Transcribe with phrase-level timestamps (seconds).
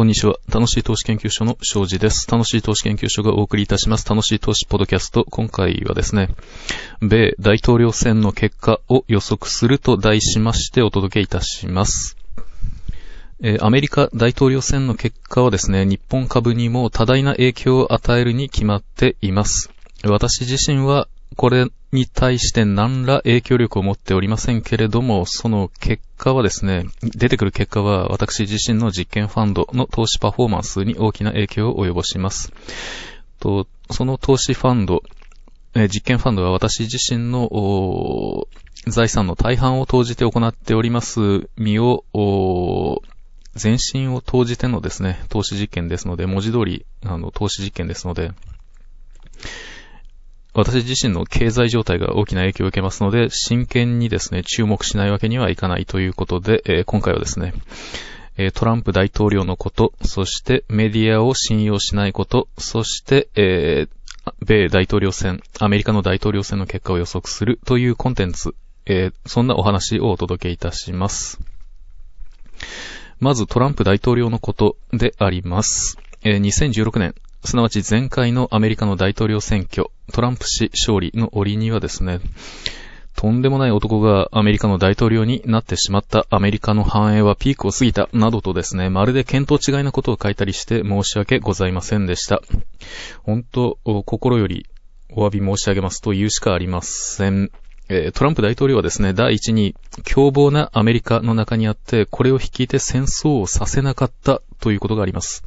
[0.00, 0.36] こんにちは。
[0.48, 2.26] 楽しい投資研究所の庄司です。
[2.30, 4.08] 楽しい投資研究所がお送りいたします。
[4.08, 5.26] 楽しい投資ポドキャスト。
[5.28, 6.30] 今回はですね、
[7.02, 12.16] 米大統領選の結果を予測すると題しましてお届けいたします。
[13.42, 19.70] え、アメリカ大統領選の結果はですね、日本株にも多大な影響を与えるに決まっています。
[20.02, 32.52] 私自身はこれに対して何ら影響力を持っておりませんけれども、その結果はですね、出てくる結果は私自身の実験ファンドの投資パフォーマンスに大きな影響を及ぼします。
[33.38, 35.02] とその投資ファンド、
[35.74, 38.46] え実験ファンドは私自身の
[38.86, 42.04] 財産の大半を投じて行っております身を
[43.54, 48.32] 全身を投じてのですね、投資実験ですので、文字通り、あの、投資実験ですので、
[50.60, 57.54] 私自身の経済状態が大きな影響を受けますので、真剣にですね、注目しないわけにはいかないということで、えー、今回はですね、
[58.36, 68.54] えトランプ大統領のこと、そしてメディアを信用しないこと、そして、えー、米大統領選、アメリカの大統領選の結果を予測するというコンテンツ、
[68.86, 71.38] えー、そんなお話をお届けいたします。
[73.18, 75.98] まずトランプ大統領のことであります。
[76.22, 82.20] えー、2016年、すなわち前回のアメリカの大統領選挙、トランプ氏勝利の折にはですね、
[83.16, 92.40] とんでもない男がアメリカの大統領になってしまった、アメリカの繁栄はピークを過ぎた、などとですね、まるで見当違いなことを書いたりして申し訳ございませんでした。
[93.22, 94.66] 本当、心より
[95.10, 97.50] お詫び申し上げますと言うしかありません。
[98.14, 99.74] トランプ大統領はですね、第一に
[100.04, 105.44] 凶暴なアメリカの中にあって、これを率いて戦争をさせなかったということがあります。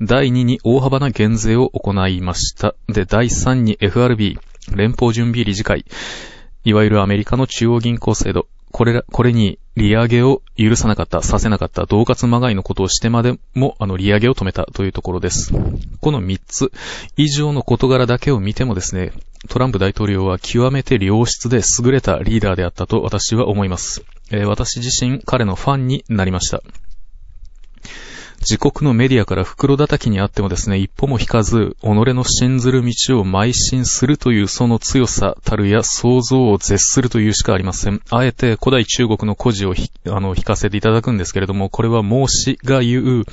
[0.00, 2.74] 第2に大幅な減税を行いました。
[2.88, 4.38] で、第3に FRB、
[4.74, 5.84] 連邦準備理事会、
[6.64, 15.52] いわゆるアメリカの中央銀行制度、これら、これに利上げを許さなかった、させなかった、同活まがいのことをしてまでも、あの、利上げを止めたというところです。
[16.00, 16.70] この3つ
[17.16, 19.12] 以上の事柄だけを見てもですね、
[19.48, 24.02] トランプ大統領は極めて良質で優れたリーダーであったと私は思います。
[24.30, 26.62] えー、私自身彼のファンになりました。
[28.40, 38.00] 自国のメディアから袋叩きにあってもですね、一歩も引かず、己の信ずる道を邁進するというその強さたるや想像を絶するというしかありません。
[38.08, 39.74] あえて古代中国の故事を
[40.06, 43.24] あの、引かせていただくんですけれども、これは孟子が言う、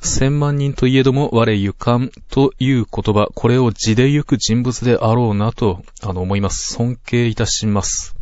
[0.00, 6.74] 千万人といえども我ゆかんという言葉、これを字で行く人物であろうなと、あの、思います。
[6.74, 8.15] 尊敬いたします。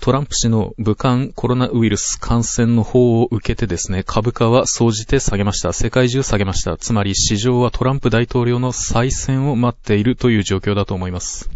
[0.00, 5.72] トランプ氏の武漢コロナウイルス感染の方を受けてですね、株価は総じて下げました。
[5.72, 6.76] 世界中下げました。
[6.76, 11.48] つまり市場はトランプ大統領の再選を待っているという状況だと思います。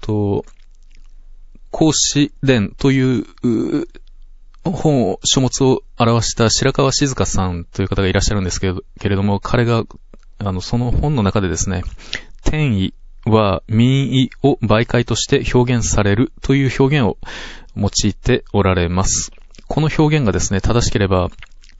[0.00, 0.44] と、
[1.70, 3.26] 孔子伝という
[4.64, 8.74] 本を、書物を表した白川静香さんという方がいらっしゃるんですけ
[9.08, 9.84] れども、彼が、
[10.38, 11.82] あの、その本の中でですね、
[12.44, 12.94] 天意、
[13.28, 17.18] は民意を媒介として表現されるという表現を
[17.76, 19.32] 用いておられます。
[19.66, 21.30] この表現がですね、正しければ、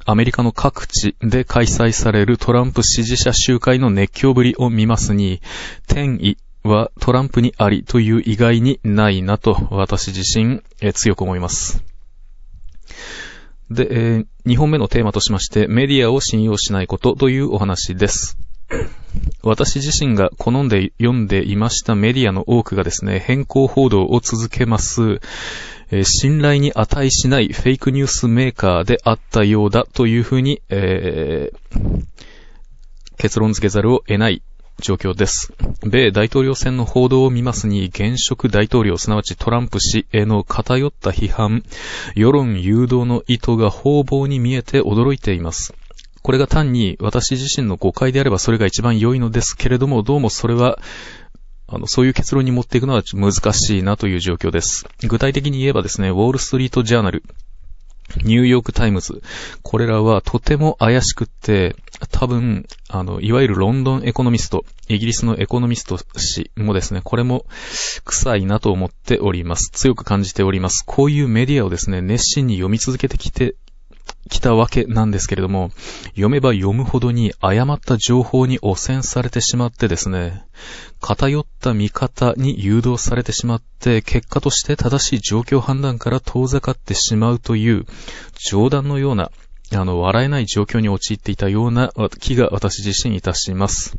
[0.05, 5.43] アメリカの各地で開催されるトランプ支持者集会の熱狂ぶりを見ますに、
[5.87, 11.83] 天意はトランプにありという意外にないなと私自身、え強く思います。
[13.71, 18.39] で、えー、2本目のテーマとしまして、メディアを信用しないことというお話です。
[19.43, 25.21] 私自身が好んで読んでいましたメディアの多くがですね、変更報道を続けます、
[25.91, 32.05] えー、信頼に値しないフェイクニュースメーカーであったようだというふうに、えー、
[33.17, 34.43] 結論付けざるを得ない
[34.81, 35.53] 状況です。
[35.83, 41.65] 米大統領選の報道を見ますに、現職大統領、すなわちトランプ氏への偏った批判、
[42.15, 45.75] 世論誘導の意図が方々に見えて驚いています。
[46.29, 50.79] これが単に私自身の誤解であればそれが一番良いのですけれども、どうもそれは、
[51.67, 54.85] あの、そういう結論に持っていくのは難しいなという状況です。
[55.07, 57.23] 具体的に言えばですね、ウォールストリートジャーナル、
[58.25, 59.23] ニューヨークタイムズ、
[59.63, 61.77] これらはとても怪しくって、
[62.11, 67.47] 多分、あの、いわゆるロンドンエコノミスト、イギリスのエコノミスト氏もですね、これも
[68.05, 69.71] 臭いなと思っております。
[69.73, 70.85] 強く感じております。
[70.85, 73.55] こういうメディアをですね、熱心に読み続けてきて
[74.29, 75.71] 来たわけなんですけれども、
[76.11, 80.45] 読めば読むほどに誤った情報に汚染されてしまってですね、
[81.01, 87.87] 偏った見方に誘導されてしまって、結果として正しい状況判断から遠ざかってしまうという、
[88.51, 89.31] 冗談のような、
[89.75, 93.97] あの、笑えない状況に陥っていたような気が私自身いたします。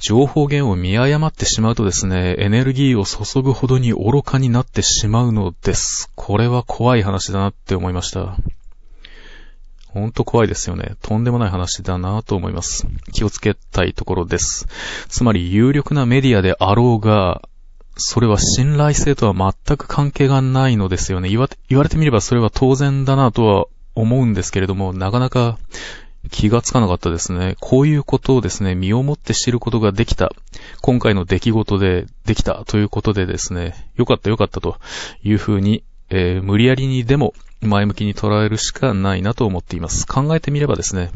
[0.00, 6.10] 情報源を見誤ってしまうとですね、エネルギーを注ぐほどに愚かになってしまうのです。
[6.14, 8.36] これは怖い話だなって思いました。
[9.94, 10.96] ほんと怖いですよね。
[11.02, 12.88] とんでもない話だなと思います。
[13.12, 14.66] 気をつけたいところです。
[15.08, 17.42] つまり有力なメディアであろうが、
[17.96, 21.28] それは信頼性とは全く関係がないのですよね。
[21.28, 25.58] 言わ言われてみればそれは当然だなとは思うんですけれども、なかなか
[26.32, 27.54] 気がつかなかったですね。
[27.60, 30.32] こういうことをですね、身をもって知ることができた。
[30.80, 34.76] 今回の出来事でできたということでですね、よかったよかったと
[35.22, 37.32] いうふうに、えー、無理やりにでも
[37.64, 40.06] 前向きに捉えるしかないなと思っています。
[40.06, 41.10] 考えてみればですね、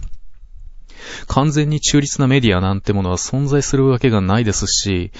[1.26, 5.10] 完全に中立なメディアなんてものは存在するわけがないですし、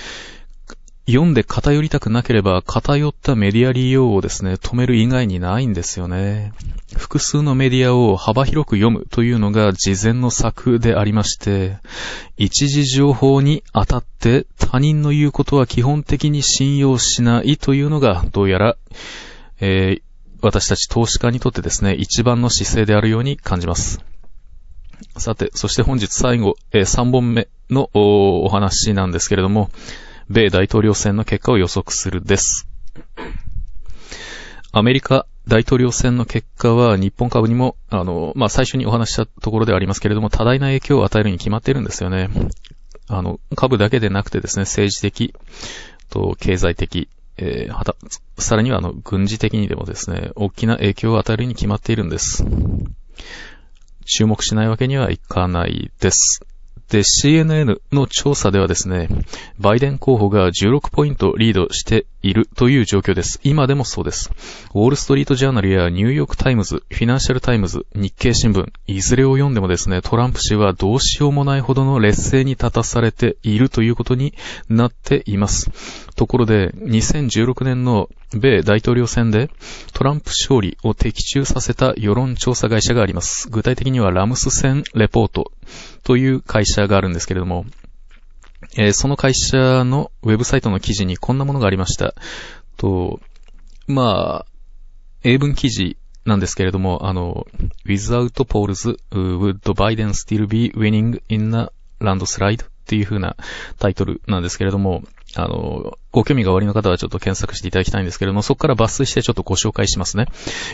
[1.08, 6.52] 読んで偏りたくなければ偏ったメディア利用をですね、止める以外にないんですよね。
[6.94, 11.78] 複数のメディアを幅広く読むというのが事前の策でありまして、
[12.36, 18.76] 一時情報に当たって他人の言うことは基本的に信用しないというのがどうやら、
[19.60, 20.02] えー、
[20.40, 24.00] 私たち投資家にとってですね、一番の姿勢であるように感じます。
[25.16, 29.70] さて、そして本日最後、えー、3本目のお話なんですけれども、
[30.28, 32.68] 米大統領選の結果を予測するです。
[34.72, 42.28] アメリカ大統領選の結果は日本株にも、あの、まあ、最初にお話したところではありますけれども、多大な影響を与えるに決まっているんですよね。
[43.08, 45.34] あの、株だけでなくてですね、政治的、
[46.10, 47.08] と、経済的、
[47.38, 47.96] えー、はた、
[48.36, 52.44] さらにはあの、軍事的にでもですね、大きな影響を与えるに決まっているんです。
[54.04, 56.40] 注目しないわけにはいかないです。
[56.90, 59.08] で、CNN の調査ではですね、
[59.58, 63.40] バイデン候補が16ポイントリードしているという状況です。
[63.42, 64.30] 今でもそうです。
[64.74, 74.34] ウォールストリートジャーナルやニューヨークタイムズ、フィナンシャルタイムズ、日経新聞、いずれを読んでもですね、トランプ氏はどうしようもないほどの劣勢に立たされているということに
[74.68, 75.70] なっています。
[76.16, 79.50] ところで、2016年の米大統領選で
[79.94, 83.48] トランプ勝利を的中させた世論調査会社があります。
[83.48, 85.52] 具体的にはラスムセンレポート
[86.04, 87.64] という会社があるんですけれども、
[88.76, 92.14] えー、その会社のウェブサイトの記事にこんなものがありました。
[92.76, 93.20] と、
[93.86, 94.46] まあ、
[95.22, 97.46] 英文記事なんですけれども、あの、
[97.86, 101.70] without polls would Biden still be winning in a
[102.00, 103.36] landslide っていう風な
[103.78, 105.02] タイトルなんですけれども、
[105.34, 110.26] あの、ご興味がおありの方はちょっと検索していただきたいんですけれども、そこから抜粋してちょっとご紹介しますね。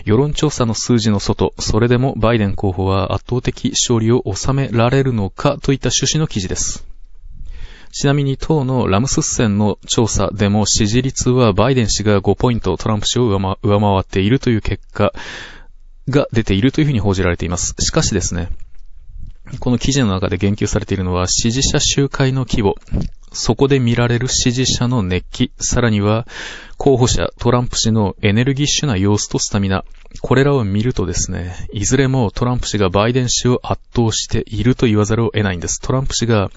[0.05, 6.94] 世論調査の数字の外、それでもバイデン候補は圧倒的勝利を収められるのかといった趣旨の記事です。
[7.95, 15.13] ちなみに党のラムスッセンの調査でも支持率はバイデン氏が5ポイントトランプ氏を上回っているという結果
[16.09, 17.77] が出ているというふうに報じられています。
[17.79, 18.49] しかしですね、
[19.61, 22.75] この記事の中で言及されているのは支持者集会の規模、
[23.35, 26.27] そこで見られる支持者の熱気、さらには
[26.79, 29.85] 候補者トランプ氏のエネルギッシュな様子とスタミナ、
[30.23, 35.81] これらを見るとですね、いずれもトランプ氏がバイデン氏を圧倒していると言わざるを得ないんです。
[35.81, 36.51] トランプ氏が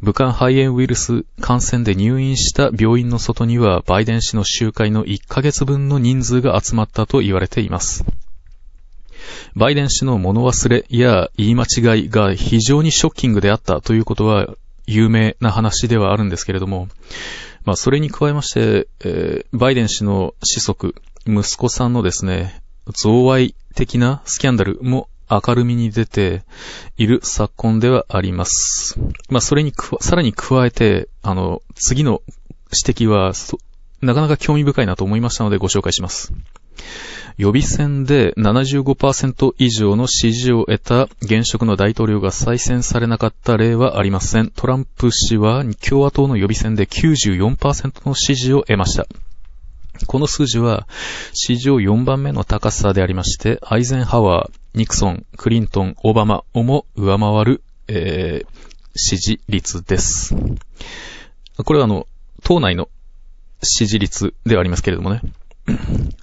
[0.00, 8.04] 武漢肺炎ウイルス感染で入院した病院の外にはバイデン氏の集会の1ヶ月分の人数が集まったと言われています。
[9.54, 14.54] バイデン氏の物忘れや言い間違いが非常にショッキングであったということは
[14.86, 16.88] 有名な話ではあるんですけれども、
[17.64, 20.94] まあそれに加えまして、えー、バイデン氏の子息、
[21.26, 26.42] 息子さんのですね、増賄的なスキャンダルも明るみに出て
[26.96, 28.98] いる昨今ではあります。
[29.30, 32.22] まあそれにさらに加えて、あの、次の
[32.86, 33.32] 指摘は、
[34.00, 36.32] なかなか興味深いなと思いましたのでご紹介します。
[37.38, 44.50] 予備選で75%以上の支持を得た現職の大統領が再選されなかった例はありません。
[44.50, 49.06] トランプ氏は共和党の予備選で94%の支持を得ました。
[50.06, 50.86] この数字は
[51.32, 58.46] 史上4番目の高さでありまして、アイゼンハワー、ニクソン、クリントン、オバマをも上回る、えー、
[58.94, 60.34] 支持率です。
[61.64, 62.06] これはあの、
[62.42, 62.88] 党内の
[63.62, 65.20] 支持率ではありますけれどもね。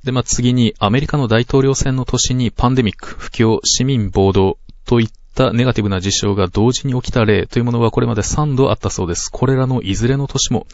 [0.04, 9.30] で、まあ、次にアメリカの大統領選の年にパンデミック、不況、市民暴動といったネガティブな事象が同時に起きた例というものはこれまで3度あったそうです。
[9.32, 10.68] これらのいずれの年も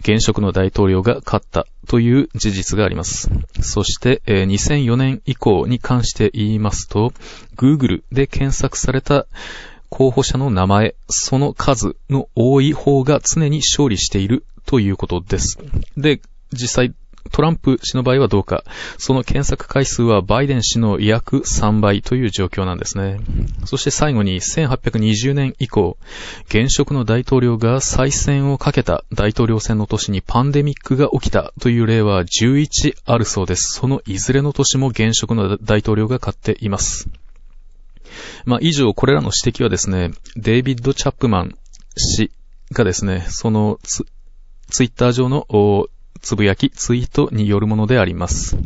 [0.00, 3.30] 現職の大統領が勝ったという事実があります。
[3.60, 7.12] そして、えー、2004年以降に関して言いますと、
[7.56, 9.26] Google で検索された
[9.88, 15.58] 候補者の名前、その数の多い方が常に勝利しているということです。
[15.96, 16.20] で、
[16.52, 16.94] 実際
[17.32, 18.64] トランプ氏の場合はどうか。
[18.98, 23.18] その検索回数はバイデン氏の約3倍という状況なんですね。
[23.64, 25.96] そして最後に1820年以降、
[26.48, 33.74] 現職の大統領が再選をかけた大統領選の年にパンデミックが起きたという例は11あるそうです。
[33.74, 37.08] そのいずれの年も現職の大統領が勝っています。
[38.44, 41.58] まあ、以上、これらの指摘はですね、デイビッド・チャップマン
[41.96, 42.30] 氏
[42.72, 44.06] がですね、そのツ
[44.68, 45.46] ツイッター上の
[46.20, 48.56] つぶやき、ツイートによるものであります。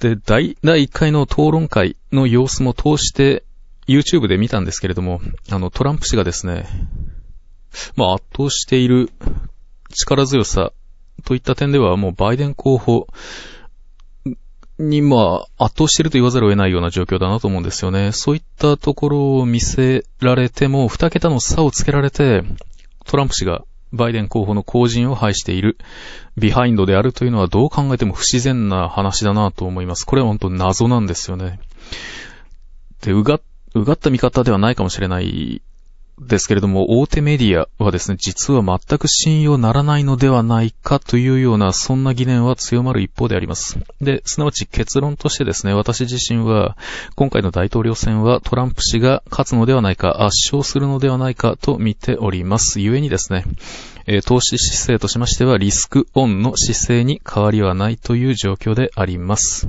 [0.00, 3.44] で、第、第1回の討論会の様子も通して
[3.88, 6.68] YouTube で見たんですけれども、あの、トランプ氏がですね、
[7.96, 9.10] まあ圧倒している
[9.90, 10.72] 力強さ
[11.24, 13.06] といった点ではもうバイデン候補
[14.78, 18.12] にまあ圧倒していると言わざるを得ないような状況だなと思うんですよね。
[18.12, 22.44] そういったところを見せられても、二桁の差をつけられて、
[23.04, 25.78] トランプ氏がバイデン候補の後陣を排している
[26.36, 30.04] ビハインドであるというのはどう考えても不自然な話だなと思います。
[30.04, 31.60] これは本当謎なんですよね。
[33.02, 33.40] で、うが、
[33.74, 35.62] うがった見方ではないかもしれない
[36.20, 43.78] ですけれども、大手メディアはですね、実は全く信用ならないのではないかというような、そんな疑念は強まる一方であります。
[44.00, 46.76] で、すなわち結論としてですね、私自身は、
[47.14, 52.80] 今回の大統領選はトランプ氏が勝つのではないか、圧勝するのではないかと見ております。
[52.80, 53.44] 故にですね、
[54.24, 59.68] 投資姿勢としましては、リスクオンの姿勢に変わりはないという状況であります。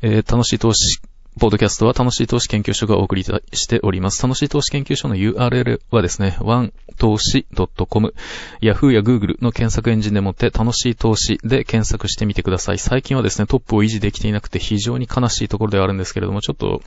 [0.00, 1.00] えー、楽しい投資
[1.40, 4.22] ポードキャストは楽しい投資研究所がお送りしております。
[4.22, 7.46] 楽しい投資研究所の URL はですね、one 投資
[7.88, 8.14] .com、
[8.60, 12.78] Yahoo や Google の検索エンジンでもって楽しい投資で検索してみてください。
[12.78, 16.82] 最近はですね、トップを維持できていなくて非常に悲しいところではあるんですけれども、ちょっと、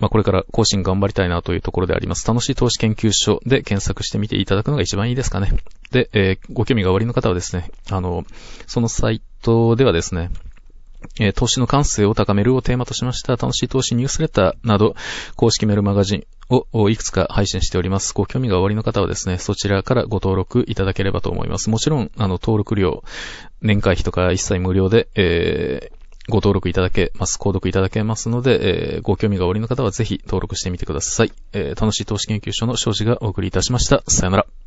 [0.00, 2.26] まあ、これから更新頑張りたいなというところであります。
[2.26, 5.52] 楽しい投資研究所で検索してみていただくのが一番いいですかね。
[5.92, 8.24] で、えー、ご興味がおありの方はですね、あの、
[8.66, 10.30] そのサイトではですね、
[11.18, 14.94] え投資の感性を高めるをテーマとしました楽しい投資ニュースレターなど、
[15.36, 18.12] 公式メールマガジンをいくつか配信しております。
[18.14, 21.70] ご興味がおありの方はですね、そちらからご登録いただければと思います。
[21.70, 23.02] もちろん、あの、登録料、
[23.62, 31.32] 年会費とか一切無料で、えーご登録いただけます、購読いただけますので、えー、ご興味がおありの方はぜひ登録してみてください。
[31.52, 34.02] えー、楽しい投資研究所の庄司がお送りいたしました。
[34.06, 34.59] さよなら。